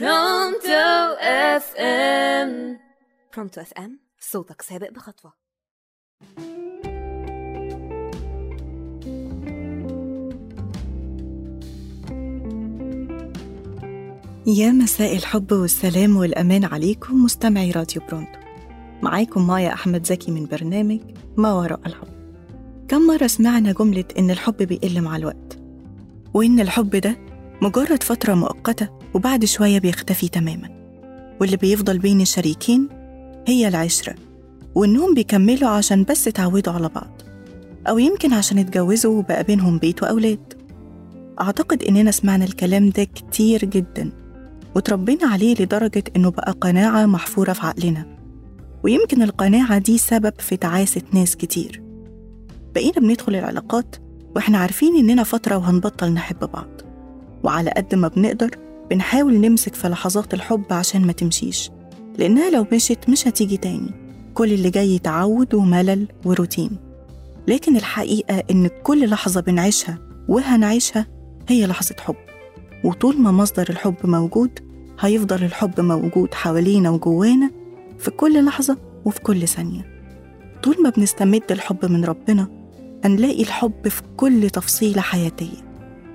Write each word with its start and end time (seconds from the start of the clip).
برونتو 0.00 1.16
FM 1.20 2.78
برونتو 3.34 3.60
FM 3.60 4.00
صوتك 4.20 4.62
سابق 4.62 4.90
بخطوة. 4.90 5.32
يا 14.46 14.70
مساء 14.70 15.16
الحب 15.16 15.52
والسلام 15.52 16.16
والأمان 16.16 16.64
عليكم 16.64 17.24
مستمعي 17.24 17.70
راديو 17.70 18.02
برونتو. 18.08 18.38
معاكم 19.02 19.46
مايا 19.46 19.72
أحمد 19.72 20.06
زكي 20.06 20.30
من 20.30 20.46
برنامج 20.46 21.00
ما 21.36 21.52
وراء 21.52 21.80
الحب. 21.86 22.08
كم 22.88 23.06
مرة 23.06 23.26
سمعنا 23.26 23.72
جملة 23.72 24.04
إن 24.18 24.30
الحب 24.30 24.56
بيقل 24.56 25.00
مع 25.00 25.16
الوقت؟ 25.16 25.58
وإن 26.34 26.60
الحب 26.60 26.96
ده 26.96 27.16
مجرد 27.62 28.02
فترة 28.02 28.34
مؤقتة 28.34 29.01
وبعد 29.14 29.44
شوية 29.44 29.78
بيختفي 29.78 30.28
تماما. 30.28 30.68
واللي 31.40 31.56
بيفضل 31.56 31.98
بين 31.98 32.20
الشريكين 32.20 32.88
هي 33.46 33.68
العشرة 33.68 34.14
وإنهم 34.74 35.14
بيكملوا 35.14 35.68
عشان 35.68 36.04
بس 36.04 36.28
اتعودوا 36.28 36.72
على 36.72 36.88
بعض 36.88 37.22
أو 37.88 37.98
يمكن 37.98 38.32
عشان 38.32 38.58
اتجوزوا 38.58 39.18
وبقى 39.18 39.44
بينهم 39.44 39.78
بيت 39.78 40.02
وأولاد. 40.02 40.54
أعتقد 41.40 41.82
إننا 41.82 42.10
سمعنا 42.10 42.44
الكلام 42.44 42.90
ده 42.90 43.04
كتير 43.04 43.64
جدا 43.64 44.12
وتربينا 44.76 45.26
عليه 45.26 45.54
لدرجة 45.60 46.04
إنه 46.16 46.30
بقى 46.30 46.52
قناعة 46.60 47.06
محفورة 47.06 47.52
في 47.52 47.66
عقلنا. 47.66 48.06
ويمكن 48.84 49.22
القناعة 49.22 49.78
دي 49.78 49.98
سبب 49.98 50.32
في 50.38 50.56
تعاسة 50.56 51.02
ناس 51.12 51.36
كتير. 51.36 51.82
بقينا 52.74 53.00
بندخل 53.00 53.34
العلاقات 53.34 53.96
وإحنا 54.36 54.58
عارفين 54.58 54.96
إننا 54.96 55.22
فترة 55.22 55.56
وهنبطل 55.56 56.12
نحب 56.12 56.38
بعض. 56.38 56.68
وعلى 57.42 57.70
قد 57.70 57.94
ما 57.94 58.08
بنقدر 58.08 58.50
بنحاول 58.92 59.40
نمسك 59.40 59.74
في 59.74 59.88
لحظات 59.88 60.34
الحب 60.34 60.64
عشان 60.70 61.06
ما 61.06 61.12
تمشيش 61.12 61.70
لأنها 62.18 62.50
لو 62.50 62.66
مشت 62.72 63.08
مش 63.08 63.28
هتيجي 63.28 63.56
تاني. 63.56 63.90
كل 64.34 64.52
اللي 64.52 64.70
جاي 64.70 64.98
تعود 64.98 65.54
وملل 65.54 66.08
وروتين. 66.24 66.70
لكن 67.48 67.76
الحقيقة 67.76 68.42
إن 68.50 68.68
كل 68.82 69.10
لحظة 69.10 69.40
بنعيشها 69.40 69.98
وهنعيشها 70.28 71.06
هي 71.48 71.66
لحظة 71.66 71.94
حب. 72.00 72.14
وطول 72.84 73.20
ما 73.20 73.32
مصدر 73.32 73.66
الحب 73.70 73.94
موجود 74.04 74.58
هيفضل 75.00 75.44
الحب 75.44 75.80
موجود 75.80 76.34
حوالينا 76.34 76.90
وجوانا 76.90 77.50
في 77.98 78.10
كل 78.10 78.44
لحظة 78.44 78.78
وفي 79.04 79.20
كل 79.20 79.48
ثانية. 79.48 80.02
طول 80.62 80.76
ما 80.82 80.90
بنستمد 80.90 81.42
الحب 81.52 81.84
من 81.92 82.04
ربنا 82.04 82.48
هنلاقي 83.04 83.42
الحب 83.42 83.88
في 83.88 84.02
كل 84.16 84.50
تفصيلة 84.50 85.00
حياتية. 85.02 85.72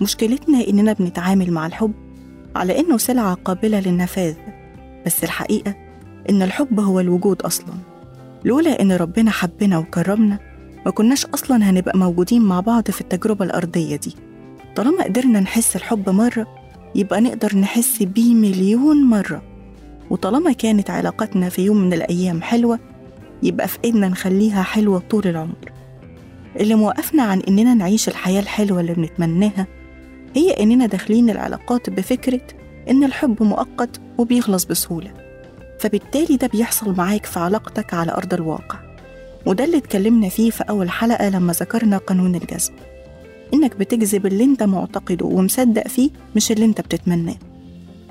مشكلتنا 0.00 0.68
إننا 0.68 0.92
بنتعامل 0.92 1.50
مع 1.50 1.66
الحب 1.66 2.07
على 2.58 2.80
إنه 2.80 2.96
سلعة 2.96 3.34
قابلة 3.34 3.80
للنفاذ 3.80 4.34
بس 5.06 5.24
الحقيقة 5.24 5.74
إن 6.30 6.42
الحب 6.42 6.80
هو 6.80 7.00
الوجود 7.00 7.42
أصلا. 7.42 7.74
لولا 8.44 8.82
إن 8.82 8.92
ربنا 8.92 9.30
حبنا 9.30 9.78
وكرمنا 9.78 10.38
ما 10.86 10.90
كناش 10.90 11.26
أصلا 11.26 11.70
هنبقى 11.70 11.98
موجودين 11.98 12.42
مع 12.42 12.60
بعض 12.60 12.90
في 12.90 13.00
التجربة 13.00 13.44
الأرضية 13.44 13.96
دي. 13.96 14.14
طالما 14.76 15.04
قدرنا 15.04 15.40
نحس 15.40 15.76
الحب 15.76 16.10
مرة 16.10 16.46
يبقى 16.94 17.20
نقدر 17.20 17.56
نحس 17.56 18.02
بيه 18.02 18.34
مليون 18.34 19.04
مرة. 19.04 19.42
وطالما 20.10 20.52
كانت 20.52 20.90
علاقتنا 20.90 21.48
في 21.48 21.62
يوم 21.62 21.76
من 21.76 21.92
الأيام 21.92 22.42
حلوة 22.42 22.78
يبقى 23.42 23.68
في 23.68 23.78
إيدنا 23.84 24.08
نخليها 24.08 24.62
حلوة 24.62 24.98
طول 24.98 25.26
العمر. 25.26 25.72
اللي 26.60 26.74
موقفنا 26.74 27.22
عن 27.22 27.40
إننا 27.48 27.74
نعيش 27.74 28.08
الحياة 28.08 28.40
الحلوة 28.40 28.80
اللي 28.80 28.94
بنتمناها 28.94 29.66
هي 30.34 30.50
إننا 30.50 30.86
داخلين 30.86 31.30
العلاقات 31.30 31.90
بفكرة 31.90 32.40
إن 32.90 33.04
الحب 33.04 33.42
مؤقت 33.42 34.00
وبيخلص 34.18 34.64
بسهولة. 34.64 35.14
فبالتالي 35.80 36.36
ده 36.36 36.46
بيحصل 36.46 36.94
معاك 36.96 37.26
في 37.26 37.38
علاقتك 37.40 37.94
على 37.94 38.12
أرض 38.12 38.34
الواقع. 38.34 38.78
وده 39.46 39.64
اللي 39.64 39.76
اتكلمنا 39.76 40.28
فيه 40.28 40.50
في 40.50 40.64
أول 40.70 40.90
حلقة 40.90 41.28
لما 41.28 41.52
ذكرنا 41.52 41.98
قانون 41.98 42.34
الجذب. 42.34 42.74
إنك 43.54 43.76
بتجذب 43.76 44.26
اللي 44.26 44.44
أنت 44.44 44.62
معتقده 44.62 45.26
ومصدق 45.26 45.88
فيه 45.88 46.10
مش 46.36 46.52
اللي 46.52 46.64
أنت 46.64 46.80
بتتمناه. 46.80 47.36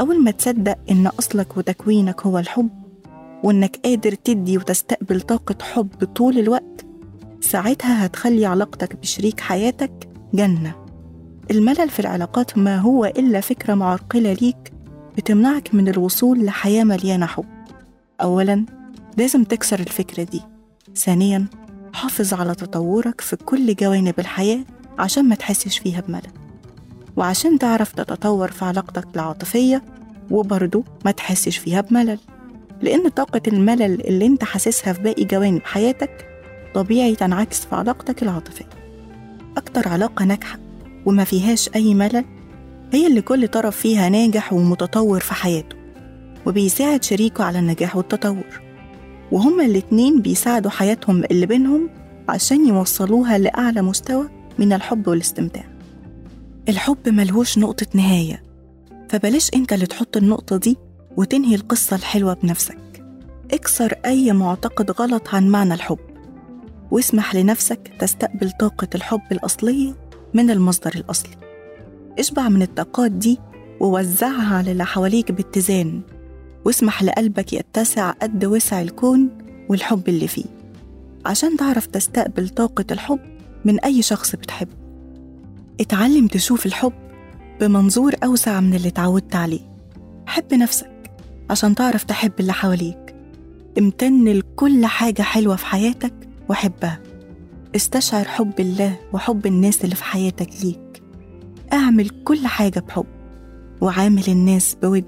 أول 0.00 0.24
ما 0.24 0.30
تصدق 0.30 0.78
إن 0.90 1.06
أصلك 1.06 1.56
وتكوينك 1.56 2.20
هو 2.26 2.38
الحب 2.38 2.68
وإنك 3.42 3.76
قادر 3.84 4.14
تدي 4.14 4.58
وتستقبل 4.58 5.20
طاقة 5.20 5.56
حب 5.62 6.04
طول 6.04 6.38
الوقت 6.38 6.84
ساعتها 7.40 8.06
هتخلي 8.06 8.46
علاقتك 8.46 8.96
بشريك 8.96 9.40
حياتك 9.40 10.08
جنة. 10.34 10.83
الملل 11.50 11.90
في 11.90 12.00
العلاقات 12.00 12.58
ما 12.58 12.76
هو 12.78 13.04
إلا 13.04 13.40
فكرة 13.40 13.74
معرقلة 13.74 14.32
ليك 14.32 14.72
بتمنعك 15.16 15.74
من 15.74 15.88
الوصول 15.88 16.44
لحياة 16.44 16.84
مليانة 16.84 17.26
حب. 17.26 17.44
أولا 18.20 18.64
لازم 19.16 19.44
تكسر 19.44 19.80
الفكرة 19.80 20.22
دي. 20.22 20.42
ثانيا 20.96 21.46
حافظ 21.92 22.34
على 22.34 22.54
تطورك 22.54 23.20
في 23.20 23.36
كل 23.36 23.74
جوانب 23.74 24.14
الحياة 24.18 24.60
عشان 24.98 25.28
ما 25.28 25.34
تحسش 25.34 25.78
فيها 25.78 26.00
بملل. 26.00 26.32
وعشان 27.16 27.58
تعرف 27.58 27.92
تتطور 27.92 28.50
في 28.50 28.64
علاقتك 28.64 29.06
العاطفية 29.14 29.82
وبرضه 30.30 30.84
ما 31.04 31.10
تحسش 31.10 31.58
فيها 31.58 31.80
بملل. 31.80 32.18
لأن 32.82 33.08
طاقة 33.08 33.42
الملل 33.46 34.06
اللي 34.06 34.26
أنت 34.26 34.44
حاسسها 34.44 34.92
في 34.92 35.02
باقي 35.02 35.24
جوانب 35.24 35.62
حياتك 35.64 36.26
طبيعي 36.74 37.14
تنعكس 37.14 37.64
في 37.64 37.74
علاقتك 37.74 38.22
العاطفية. 38.22 38.68
أكتر 39.56 39.88
علاقة 39.88 40.24
ناجحة 40.24 40.63
وما 41.06 41.24
فيهاش 41.24 41.70
أي 41.74 41.94
ملل 41.94 42.24
هي 42.92 43.06
اللي 43.06 43.20
كل 43.20 43.48
طرف 43.48 43.76
فيها 43.76 44.08
ناجح 44.08 44.52
ومتطور 44.52 45.20
في 45.20 45.34
حياته 45.34 45.76
وبيساعد 46.46 47.04
شريكه 47.04 47.44
على 47.44 47.58
النجاح 47.58 47.96
والتطور. 47.96 48.62
وهما 49.32 49.64
الاتنين 49.64 50.20
بيساعدوا 50.20 50.70
حياتهم 50.70 51.24
اللي 51.24 51.46
بينهم 51.46 51.90
عشان 52.28 52.68
يوصلوها 52.68 53.38
لأعلى 53.38 53.82
مستوى 53.82 54.28
من 54.58 54.72
الحب 54.72 55.08
والاستمتاع. 55.08 55.64
الحب 56.68 57.08
ملهوش 57.08 57.58
نقطة 57.58 57.86
نهاية 57.94 58.42
فبلاش 59.08 59.50
أنت 59.54 59.72
اللي 59.72 59.86
تحط 59.86 60.16
النقطة 60.16 60.56
دي 60.56 60.76
وتنهي 61.16 61.54
القصة 61.54 61.96
الحلوة 61.96 62.34
بنفسك. 62.34 62.78
اكسر 63.52 63.94
أي 64.06 64.32
معتقد 64.32 64.90
غلط 64.90 65.34
عن 65.34 65.48
معنى 65.48 65.74
الحب 65.74 65.98
واسمح 66.90 67.34
لنفسك 67.34 67.90
تستقبل 67.98 68.50
طاقة 68.50 68.88
الحب 68.94 69.20
الأصلية 69.32 69.94
من 70.34 70.50
المصدر 70.50 70.92
الأصلي. 70.94 71.36
اشبع 72.18 72.48
من 72.48 72.62
الطاقات 72.62 73.10
دي 73.10 73.38
ووزعها 73.80 74.56
على 74.56 74.72
اللي 74.72 74.84
حواليك 74.84 75.32
باتزان 75.32 76.00
واسمح 76.64 77.02
لقلبك 77.02 77.52
يتسع 77.52 78.10
قد 78.10 78.44
وسع 78.44 78.82
الكون 78.82 79.28
والحب 79.68 80.08
اللي 80.08 80.28
فيه 80.28 80.44
عشان 81.26 81.56
تعرف 81.56 81.86
تستقبل 81.86 82.48
طاقة 82.48 82.84
الحب 82.90 83.20
من 83.64 83.80
أي 83.80 84.02
شخص 84.02 84.36
بتحبه 84.36 84.72
اتعلم 85.80 86.26
تشوف 86.26 86.66
الحب 86.66 86.92
بمنظور 87.60 88.14
أوسع 88.24 88.60
من 88.60 88.74
اللي 88.74 88.88
اتعودت 88.88 89.36
عليه. 89.36 89.60
حب 90.26 90.54
نفسك 90.54 91.10
عشان 91.50 91.74
تعرف 91.74 92.04
تحب 92.04 92.32
اللي 92.40 92.52
حواليك. 92.52 93.14
امتن 93.78 94.24
لكل 94.24 94.86
حاجة 94.86 95.22
حلوة 95.22 95.56
في 95.56 95.66
حياتك 95.66 96.14
وحبها. 96.48 97.00
استشعر 97.76 98.24
حب 98.24 98.60
الله 98.60 98.98
وحب 99.12 99.46
الناس 99.46 99.84
اللي 99.84 99.96
في 99.96 100.04
حياتك 100.04 100.50
ليك. 100.64 101.02
أعمل 101.72 102.08
كل 102.08 102.46
حاجة 102.46 102.80
بحب 102.80 103.06
وعامل 103.80 104.24
الناس 104.28 104.76
بود. 104.82 105.04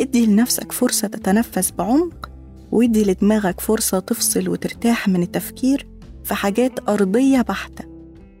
ادي 0.00 0.26
لنفسك 0.26 0.72
فرصة 0.72 1.08
تتنفس 1.08 1.70
بعمق 1.70 2.30
وادي 2.72 3.04
لدماغك 3.04 3.60
فرصة 3.60 3.98
تفصل 3.98 4.48
وترتاح 4.48 5.08
من 5.08 5.22
التفكير 5.22 5.86
في 6.24 6.34
حاجات 6.34 6.88
أرضية 6.88 7.40
بحتة. 7.40 7.84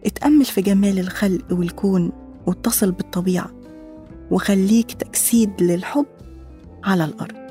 اتأمل 0.06 0.44
في 0.44 0.60
جمال 0.60 0.98
الخلق 0.98 1.52
والكون 1.52 2.12
واتصل 2.46 2.92
بالطبيعة 2.92 3.50
وخليك 4.30 4.92
تجسيد 4.92 5.62
للحب 5.62 6.06
على 6.84 7.04
الأرض. 7.04 7.48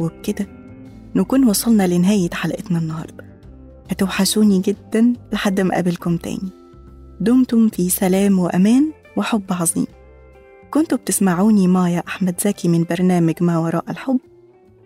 وبكده 0.00 0.46
نكون 1.16 1.48
وصلنا 1.48 1.86
لنهاية 1.86 2.30
حلقتنا 2.32 2.78
النهاردة. 2.78 3.31
هتوحشوني 3.90 4.60
جدا 4.60 5.12
لحد 5.32 5.60
ما 5.60 5.74
أقابلكم 5.74 6.16
تاني. 6.16 6.50
دمتم 7.20 7.68
في 7.68 7.88
سلام 7.88 8.38
وأمان 8.38 8.92
وحب 9.16 9.44
عظيم. 9.50 9.86
كنتوا 10.70 10.98
بتسمعوني 10.98 11.68
مايا 11.68 12.02
أحمد 12.08 12.40
زكي 12.40 12.68
من 12.68 12.84
برنامج 12.84 13.34
ما 13.40 13.58
وراء 13.58 13.84
الحب 13.90 14.20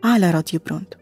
على 0.05 0.31
راديو 0.31 0.61
برونتو. 0.67 0.99